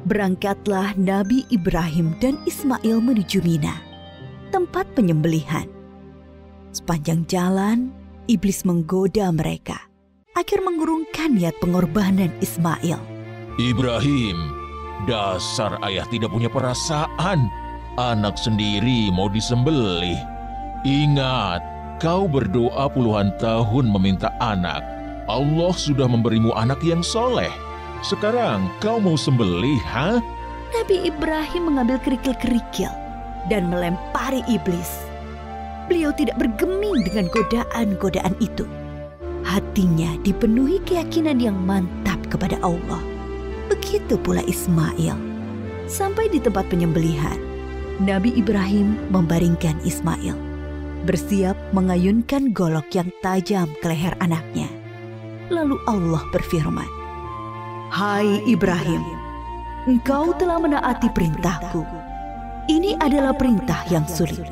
Berangkatlah 0.04 0.94
Nabi 0.94 1.48
Ibrahim 1.50 2.14
dan 2.22 2.38
Ismail 2.46 3.02
menuju 3.02 3.42
Mina, 3.42 3.76
tempat 4.54 4.88
penyembelihan. 4.94 5.66
Sepanjang 6.70 7.26
jalan, 7.26 7.90
iblis 8.30 8.62
menggoda 8.62 9.28
mereka 9.34 9.88
akhir 10.38 10.62
mengurungkan 10.62 11.34
niat 11.34 11.58
pengorbanan 11.58 12.30
Ismail. 12.38 13.02
Ibrahim, 13.58 14.54
dasar 15.06 15.78
ayah 15.86 16.06
tidak 16.10 16.32
punya 16.32 16.50
perasaan. 16.50 17.46
Anak 17.98 18.38
sendiri 18.38 19.10
mau 19.10 19.30
disembelih. 19.30 20.18
Ingat, 20.86 21.60
kau 22.02 22.30
berdoa 22.30 22.86
puluhan 22.90 23.34
tahun 23.42 23.90
meminta 23.90 24.30
anak. 24.38 24.82
Allah 25.28 25.74
sudah 25.74 26.06
memberimu 26.08 26.54
anak 26.54 26.80
yang 26.80 27.02
soleh. 27.04 27.50
Sekarang 28.00 28.70
kau 28.78 29.02
mau 29.02 29.18
sembelih, 29.18 29.82
ha? 29.84 30.22
Nabi 30.72 31.10
Ibrahim 31.10 31.74
mengambil 31.74 31.98
kerikil-kerikil 32.00 32.90
dan 33.50 33.66
melempari 33.68 34.46
iblis. 34.46 35.06
Beliau 35.90 36.14
tidak 36.14 36.38
bergeming 36.38 37.02
dengan 37.02 37.26
godaan-godaan 37.32 38.36
itu 38.38 38.68
hatinya 39.48 40.12
dipenuhi 40.20 40.76
keyakinan 40.84 41.40
yang 41.40 41.56
mantap 41.56 42.20
kepada 42.28 42.60
Allah. 42.60 43.00
Begitu 43.68 44.16
pula 44.16 44.40
Ismail. 44.48 45.16
Sampai 45.88 46.32
di 46.32 46.40
tempat 46.40 46.68
penyembelihan, 46.72 47.36
Nabi 48.00 48.32
Ibrahim 48.36 48.96
membaringkan 49.12 49.80
Ismail, 49.84 50.36
bersiap 51.04 51.56
mengayunkan 51.76 52.56
golok 52.56 52.88
yang 52.96 53.08
tajam 53.20 53.68
ke 53.80 53.86
leher 53.92 54.16
anaknya. 54.24 54.68
Lalu 55.52 55.76
Allah 55.88 56.24
berfirman, 56.32 56.88
Hai 57.88 58.44
Ibrahim, 58.44 59.00
engkau 59.88 60.36
telah 60.36 60.60
menaati 60.60 61.08
perintahku. 61.12 61.84
Ini 62.68 63.00
adalah 63.00 63.32
perintah 63.32 63.80
yang 63.88 64.04
sulit. 64.04 64.44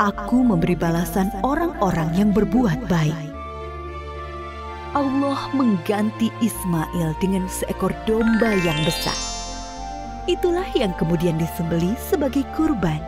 Aku 0.00 0.40
memberi 0.40 0.72
balasan 0.72 1.28
orang-orang 1.44 2.16
yang 2.16 2.30
berbuat 2.32 2.88
baik 2.88 3.31
Allah 4.92 5.48
mengganti 5.56 6.28
Ismail 6.44 7.16
dengan 7.16 7.48
seekor 7.48 7.96
domba 8.04 8.52
yang 8.60 8.76
besar. 8.84 9.16
Itulah 10.28 10.68
yang 10.76 10.92
kemudian 11.00 11.40
disembeli 11.40 11.96
sebagai 11.96 12.44
kurban, 12.52 13.00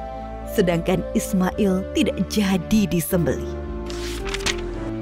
sedangkan 0.49 1.05
Ismail 1.13 1.85
tidak 1.93 2.17
jadi 2.33 2.89
disembeli. 2.89 3.53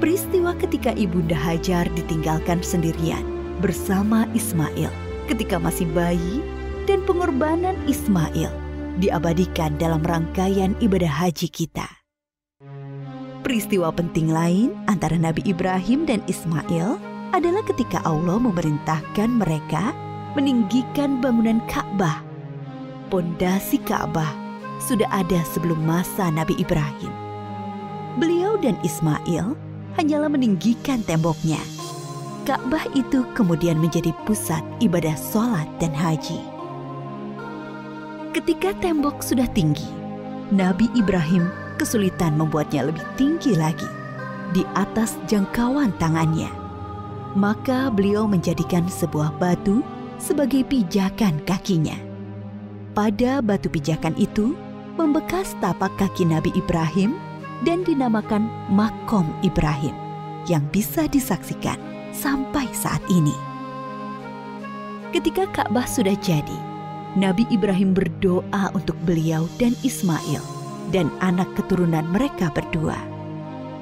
Peristiwa 0.03 0.51
ketika 0.59 0.91
Ibunda 0.99 1.39
Hajar 1.39 1.87
ditinggalkan 1.95 2.59
sendirian 2.59 3.23
bersama 3.63 4.27
Ismail 4.35 4.91
ketika 5.31 5.55
masih 5.55 5.87
bayi 5.95 6.43
dan 6.83 6.99
pengorbanan 7.07 7.79
Ismail 7.87 8.51
diabadikan 8.99 9.79
dalam 9.79 10.03
rangkaian 10.03 10.75
ibadah 10.83 11.07
haji 11.07 11.47
kita. 11.47 12.02
Peristiwa 13.43 13.91
penting 13.91 14.31
lain 14.31 14.71
antara 14.87 15.19
Nabi 15.19 15.43
Ibrahim 15.43 16.07
dan 16.07 16.23
Ismail 16.31 16.95
adalah 17.35 17.59
ketika 17.67 17.99
Allah 18.07 18.39
memerintahkan 18.39 19.29
mereka 19.35 19.91
meninggikan 20.39 21.19
bangunan 21.19 21.59
Ka'bah. 21.67 22.23
Pondasi 23.11 23.83
Ka'bah 23.83 24.31
sudah 24.79 25.11
ada 25.11 25.43
sebelum 25.51 25.75
masa 25.83 26.31
Nabi 26.31 26.55
Ibrahim. 26.55 27.11
Beliau 28.15 28.55
dan 28.63 28.79
Ismail 28.79 29.59
hanyalah 29.99 30.31
meninggikan 30.31 31.03
temboknya. 31.03 31.59
Ka'bah 32.47 32.87
itu 32.95 33.27
kemudian 33.35 33.75
menjadi 33.75 34.15
pusat 34.23 34.63
ibadah 34.79 35.19
sholat 35.19 35.67
dan 35.83 35.91
haji. 35.91 36.39
Ketika 38.31 38.71
tembok 38.79 39.19
sudah 39.19 39.51
tinggi, 39.51 39.85
Nabi 40.49 40.87
Ibrahim 40.95 41.62
kesulitan 41.83 42.39
membuatnya 42.39 42.87
lebih 42.87 43.03
tinggi 43.19 43.59
lagi 43.59 43.85
di 44.55 44.63
atas 44.79 45.19
jangkauan 45.27 45.91
tangannya. 45.99 46.47
Maka 47.35 47.91
beliau 47.91 48.23
menjadikan 48.23 48.87
sebuah 48.87 49.35
batu 49.35 49.83
sebagai 50.15 50.63
pijakan 50.63 51.43
kakinya. 51.43 51.99
Pada 52.95 53.43
batu 53.43 53.67
pijakan 53.67 54.15
itu 54.15 54.55
membekas 54.95 55.59
tapak 55.59 55.91
kaki 55.99 56.23
Nabi 56.23 56.55
Ibrahim 56.55 57.19
dan 57.67 57.83
dinamakan 57.83 58.47
Makom 58.71 59.27
Ibrahim 59.43 59.91
yang 60.47 60.63
bisa 60.71 61.09
disaksikan 61.11 61.75
sampai 62.15 62.63
saat 62.71 63.03
ini. 63.11 63.35
Ketika 65.11 65.49
Ka'bah 65.51 65.89
sudah 65.89 66.15
jadi, 66.21 66.59
Nabi 67.17 67.43
Ibrahim 67.49 67.91
berdoa 67.97 68.71
untuk 68.77 68.95
beliau 69.03 69.49
dan 69.57 69.73
Ismail 69.81 70.62
dan 70.91 71.13
anak 71.23 71.47
keturunan 71.55 72.03
mereka 72.11 72.51
berdua. 72.51 72.97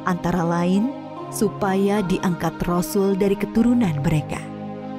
Antara 0.06 0.44
lain, 0.46 0.92
supaya 1.32 2.04
diangkat 2.06 2.54
Rasul 2.68 3.16
dari 3.16 3.34
keturunan 3.40 3.96
mereka. 4.04 4.38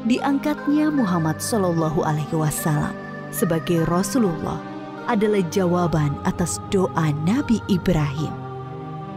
Diangkatnya 0.08 0.90
Muhammad 0.90 1.38
Shallallahu 1.38 2.02
Alaihi 2.02 2.34
Wasallam 2.34 2.96
sebagai 3.30 3.86
Rasulullah 3.86 4.58
adalah 5.06 5.44
jawaban 5.54 6.18
atas 6.26 6.58
doa 6.74 7.14
Nabi 7.22 7.62
Ibrahim. 7.70 8.32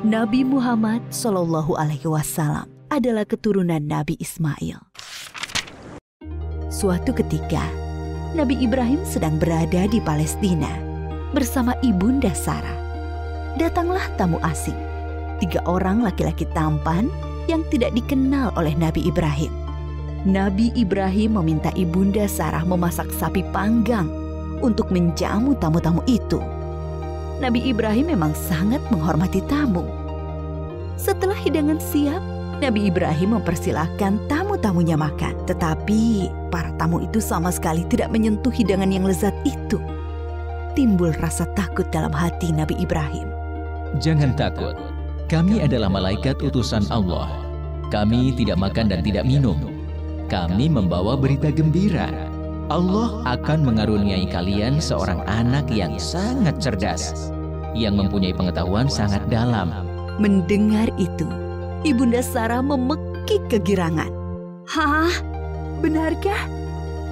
Nabi 0.05 0.45
Muhammad 0.45 1.01
Shallallahu 1.09 1.73
Alaihi 1.73 2.05
Wasallam 2.05 2.69
adalah 2.93 3.25
keturunan 3.25 3.81
Nabi 3.81 4.13
Ismail. 4.21 4.77
Suatu 6.69 7.15
ketika, 7.15 7.65
Nabi 8.37 8.59
Ibrahim 8.61 9.01
sedang 9.07 9.39
berada 9.41 9.87
di 9.89 9.97
Palestina 10.03 10.84
bersama 11.35 11.75
ibunda 11.83 12.31
Sarah. 12.31 12.79
Datanglah 13.59 14.07
tamu 14.15 14.39
asing, 14.39 14.79
tiga 15.43 15.59
orang 15.67 15.99
laki-laki 15.99 16.47
tampan 16.55 17.11
yang 17.51 17.59
tidak 17.67 17.91
dikenal 17.91 18.55
oleh 18.55 18.71
Nabi 18.79 19.03
Ibrahim. 19.03 19.51
Nabi 20.23 20.71
Ibrahim 20.79 21.37
meminta 21.37 21.75
ibunda 21.75 22.23
Sarah 22.25 22.63
memasak 22.63 23.11
sapi 23.11 23.43
panggang 23.51 24.07
untuk 24.63 24.89
menjamu 24.89 25.53
tamu-tamu 25.59 25.99
itu. 26.07 26.39
Nabi 27.43 27.67
Ibrahim 27.67 28.15
memang 28.15 28.31
sangat 28.31 28.79
menghormati 28.87 29.43
tamu. 29.51 29.83
Setelah 30.95 31.35
hidangan 31.35 31.83
siap, 31.83 32.23
Nabi 32.63 32.87
Ibrahim 32.87 33.35
mempersilahkan 33.35 34.31
tamu-tamunya 34.31 34.95
makan, 34.95 35.35
tetapi 35.43 36.31
para 36.47 36.71
tamu 36.79 37.03
itu 37.03 37.19
sama 37.19 37.51
sekali 37.51 37.83
tidak 37.91 38.07
menyentuh 38.15 38.49
hidangan 38.49 38.87
yang 38.87 39.03
lezat 39.03 39.35
itu. 39.43 39.75
Timbul 40.75 41.15
rasa 41.23 41.47
takut 41.55 41.87
dalam 41.87 42.11
hati 42.11 42.51
Nabi 42.51 42.75
Ibrahim. 42.75 43.31
Jangan 44.03 44.35
takut, 44.35 44.75
kami 45.31 45.63
adalah 45.63 45.87
malaikat 45.87 46.35
utusan 46.43 46.83
Allah. 46.91 47.31
Kami 47.95 48.35
tidak 48.35 48.59
makan 48.59 48.91
dan 48.91 48.99
tidak 48.99 49.23
minum. 49.23 49.55
Kami 50.27 50.67
membawa 50.67 51.15
berita 51.15 51.47
gembira. 51.47 52.11
Allah 52.67 53.23
akan 53.23 53.63
mengaruniai 53.63 54.27
kalian 54.27 54.83
seorang 54.83 55.23
anak 55.31 55.71
yang 55.71 55.95
sangat 55.95 56.59
cerdas, 56.59 57.31
yang 57.71 57.95
mempunyai 57.95 58.35
pengetahuan 58.35 58.91
sangat 58.91 59.23
dalam. 59.31 59.71
Mendengar 60.19 60.91
itu, 60.99 61.23
Ibunda 61.87 62.19
Sarah 62.19 62.59
memekik 62.59 63.47
kegirangan. 63.47 64.11
Hah? 64.67 65.13
Benarkah? 65.79 66.51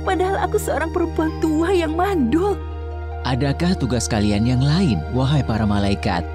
Padahal 0.03 0.35
aku 0.43 0.59
seorang 0.59 0.91
perempuan 0.91 1.31
tua 1.39 1.71
yang 1.71 1.95
mandul. 1.95 2.59
Adakah 3.23 3.79
tugas 3.79 4.03
kalian 4.11 4.43
yang 4.43 4.59
lain, 4.59 4.99
wahai 5.15 5.39
para 5.39 5.63
malaikat? 5.63 6.27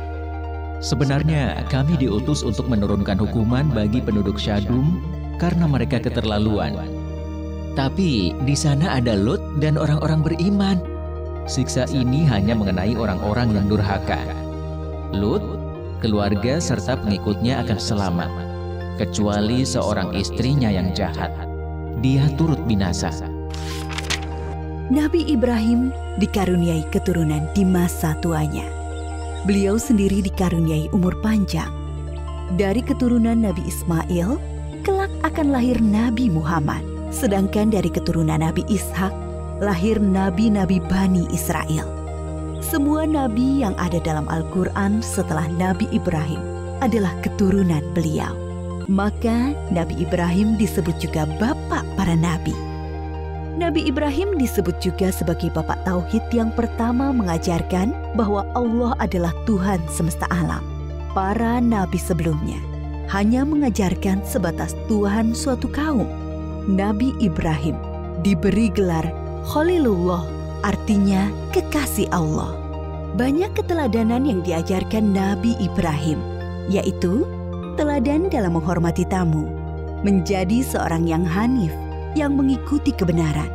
Sebenarnya 0.81 1.61
kami 1.69 2.01
diutus 2.01 2.41
untuk 2.41 2.65
menurunkan 2.65 3.21
hukuman 3.21 3.69
bagi 3.69 4.01
penduduk 4.01 4.41
Syadum 4.41 5.05
karena 5.37 5.69
mereka 5.69 6.01
keterlaluan. 6.01 6.81
Tapi 7.77 8.33
di 8.41 8.57
sana 8.57 8.97
ada 8.97 9.13
Lot 9.21 9.61
dan 9.61 9.77
orang-orang 9.77 10.25
beriman. 10.25 10.81
Siksa 11.45 11.85
ini 11.93 12.25
hanya 12.25 12.57
mengenai 12.57 12.97
orang-orang 12.97 13.53
yang 13.53 13.69
durhaka. 13.69 14.25
Lut 15.13 15.45
keluarga 16.01 16.57
serta 16.57 16.97
pengikutnya 17.05 17.69
akan 17.69 17.77
selamat, 17.77 18.33
kecuali 18.97 19.61
seorang 19.61 20.17
istrinya 20.17 20.73
yang 20.73 20.97
jahat. 20.97 21.37
Dia 22.01 22.33
turut 22.41 22.65
binasa. 22.65 23.13
Nabi 24.89 25.21
Ibrahim 25.29 25.93
dikaruniai 26.17 26.81
keturunan 26.89 27.45
di 27.53 27.61
masa 27.61 28.17
tuanya. 28.25 28.65
Beliau 29.45 29.77
sendiri 29.77 30.25
dikaruniai 30.25 30.89
umur 30.97 31.13
panjang. 31.21 31.69
Dari 32.57 32.81
keturunan 32.81 33.37
Nabi 33.37 33.69
Ismail, 33.69 34.41
kelak 34.89 35.13
akan 35.29 35.53
lahir 35.53 35.77
Nabi 35.85 36.33
Muhammad. 36.33 36.81
Sedangkan 37.13 37.69
dari 37.69 37.93
keturunan 37.93 38.41
Nabi 38.41 38.65
Ishak, 38.73 39.13
lahir 39.61 40.01
nabi-nabi 40.01 40.81
Bani 40.89 41.29
Israel. 41.37 41.85
Semua 42.65 43.05
nabi 43.05 43.61
yang 43.61 43.77
ada 43.77 44.01
dalam 44.01 44.25
Al-Quran 44.25 45.05
setelah 45.05 45.45
Nabi 45.61 45.85
Ibrahim 45.93 46.41
adalah 46.81 47.13
keturunan 47.21 47.85
beliau. 47.93 48.33
Maka 48.89 49.53
Nabi 49.69 50.01
Ibrahim 50.01 50.57
disebut 50.57 50.97
juga 50.97 51.29
bapak 51.37 51.85
para 51.93 52.17
nabi. 52.17 52.68
Nabi 53.59 53.91
Ibrahim 53.91 54.39
disebut 54.39 54.79
juga 54.79 55.11
sebagai 55.11 55.51
bapak 55.51 55.83
tauhid 55.83 56.23
yang 56.31 56.55
pertama 56.55 57.11
mengajarkan 57.11 57.91
bahwa 58.15 58.47
Allah 58.55 58.95
adalah 59.03 59.35
Tuhan 59.51 59.83
semesta 59.91 60.31
alam. 60.31 60.63
Para 61.11 61.59
nabi 61.59 61.99
sebelumnya 61.99 62.63
hanya 63.11 63.43
mengajarkan 63.43 64.23
sebatas 64.23 64.79
Tuhan 64.87 65.35
suatu 65.35 65.67
kaum. 65.75 66.07
Nabi 66.71 67.11
Ibrahim 67.19 67.75
diberi 68.23 68.71
gelar 68.71 69.11
Khalilullah 69.51 70.23
artinya 70.63 71.27
kekasih 71.51 72.07
Allah. 72.15 72.55
Banyak 73.19 73.59
keteladanan 73.59 74.23
yang 74.23 74.47
diajarkan 74.47 75.11
Nabi 75.11 75.59
Ibrahim, 75.59 76.23
yaitu 76.71 77.27
teladan 77.75 78.31
dalam 78.31 78.55
menghormati 78.55 79.03
tamu, 79.11 79.51
menjadi 80.07 80.63
seorang 80.63 81.11
yang 81.11 81.27
hanif, 81.27 81.75
yang 82.15 82.37
mengikuti 82.39 82.95
kebenaran, 82.95 83.51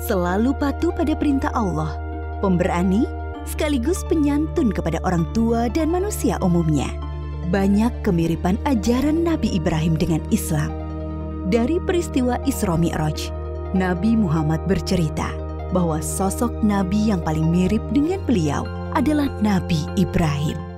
selalu 0.00 0.56
patuh 0.56 0.94
pada 0.94 1.12
perintah 1.12 1.52
Allah, 1.52 1.96
pemberani, 2.40 3.04
sekaligus 3.44 4.00
penyantun 4.06 4.70
kepada 4.70 5.00
orang 5.02 5.26
tua 5.34 5.68
dan 5.72 5.90
manusia 5.90 6.38
umumnya. 6.40 6.88
Banyak 7.50 8.06
kemiripan 8.06 8.54
ajaran 8.68 9.26
Nabi 9.26 9.58
Ibrahim 9.58 9.98
dengan 9.98 10.22
Islam. 10.30 10.70
Dari 11.50 11.82
peristiwa 11.82 12.38
Isra 12.46 12.78
Mi'raj, 12.78 13.34
Nabi 13.74 14.14
Muhammad 14.14 14.62
bercerita, 14.70 15.34
bahwa 15.74 15.98
sosok 15.98 16.50
nabi 16.62 17.10
yang 17.10 17.22
paling 17.22 17.46
mirip 17.50 17.82
dengan 17.90 18.22
beliau 18.26 18.66
adalah 18.94 19.30
Nabi 19.42 19.82
Ibrahim. 19.98 20.69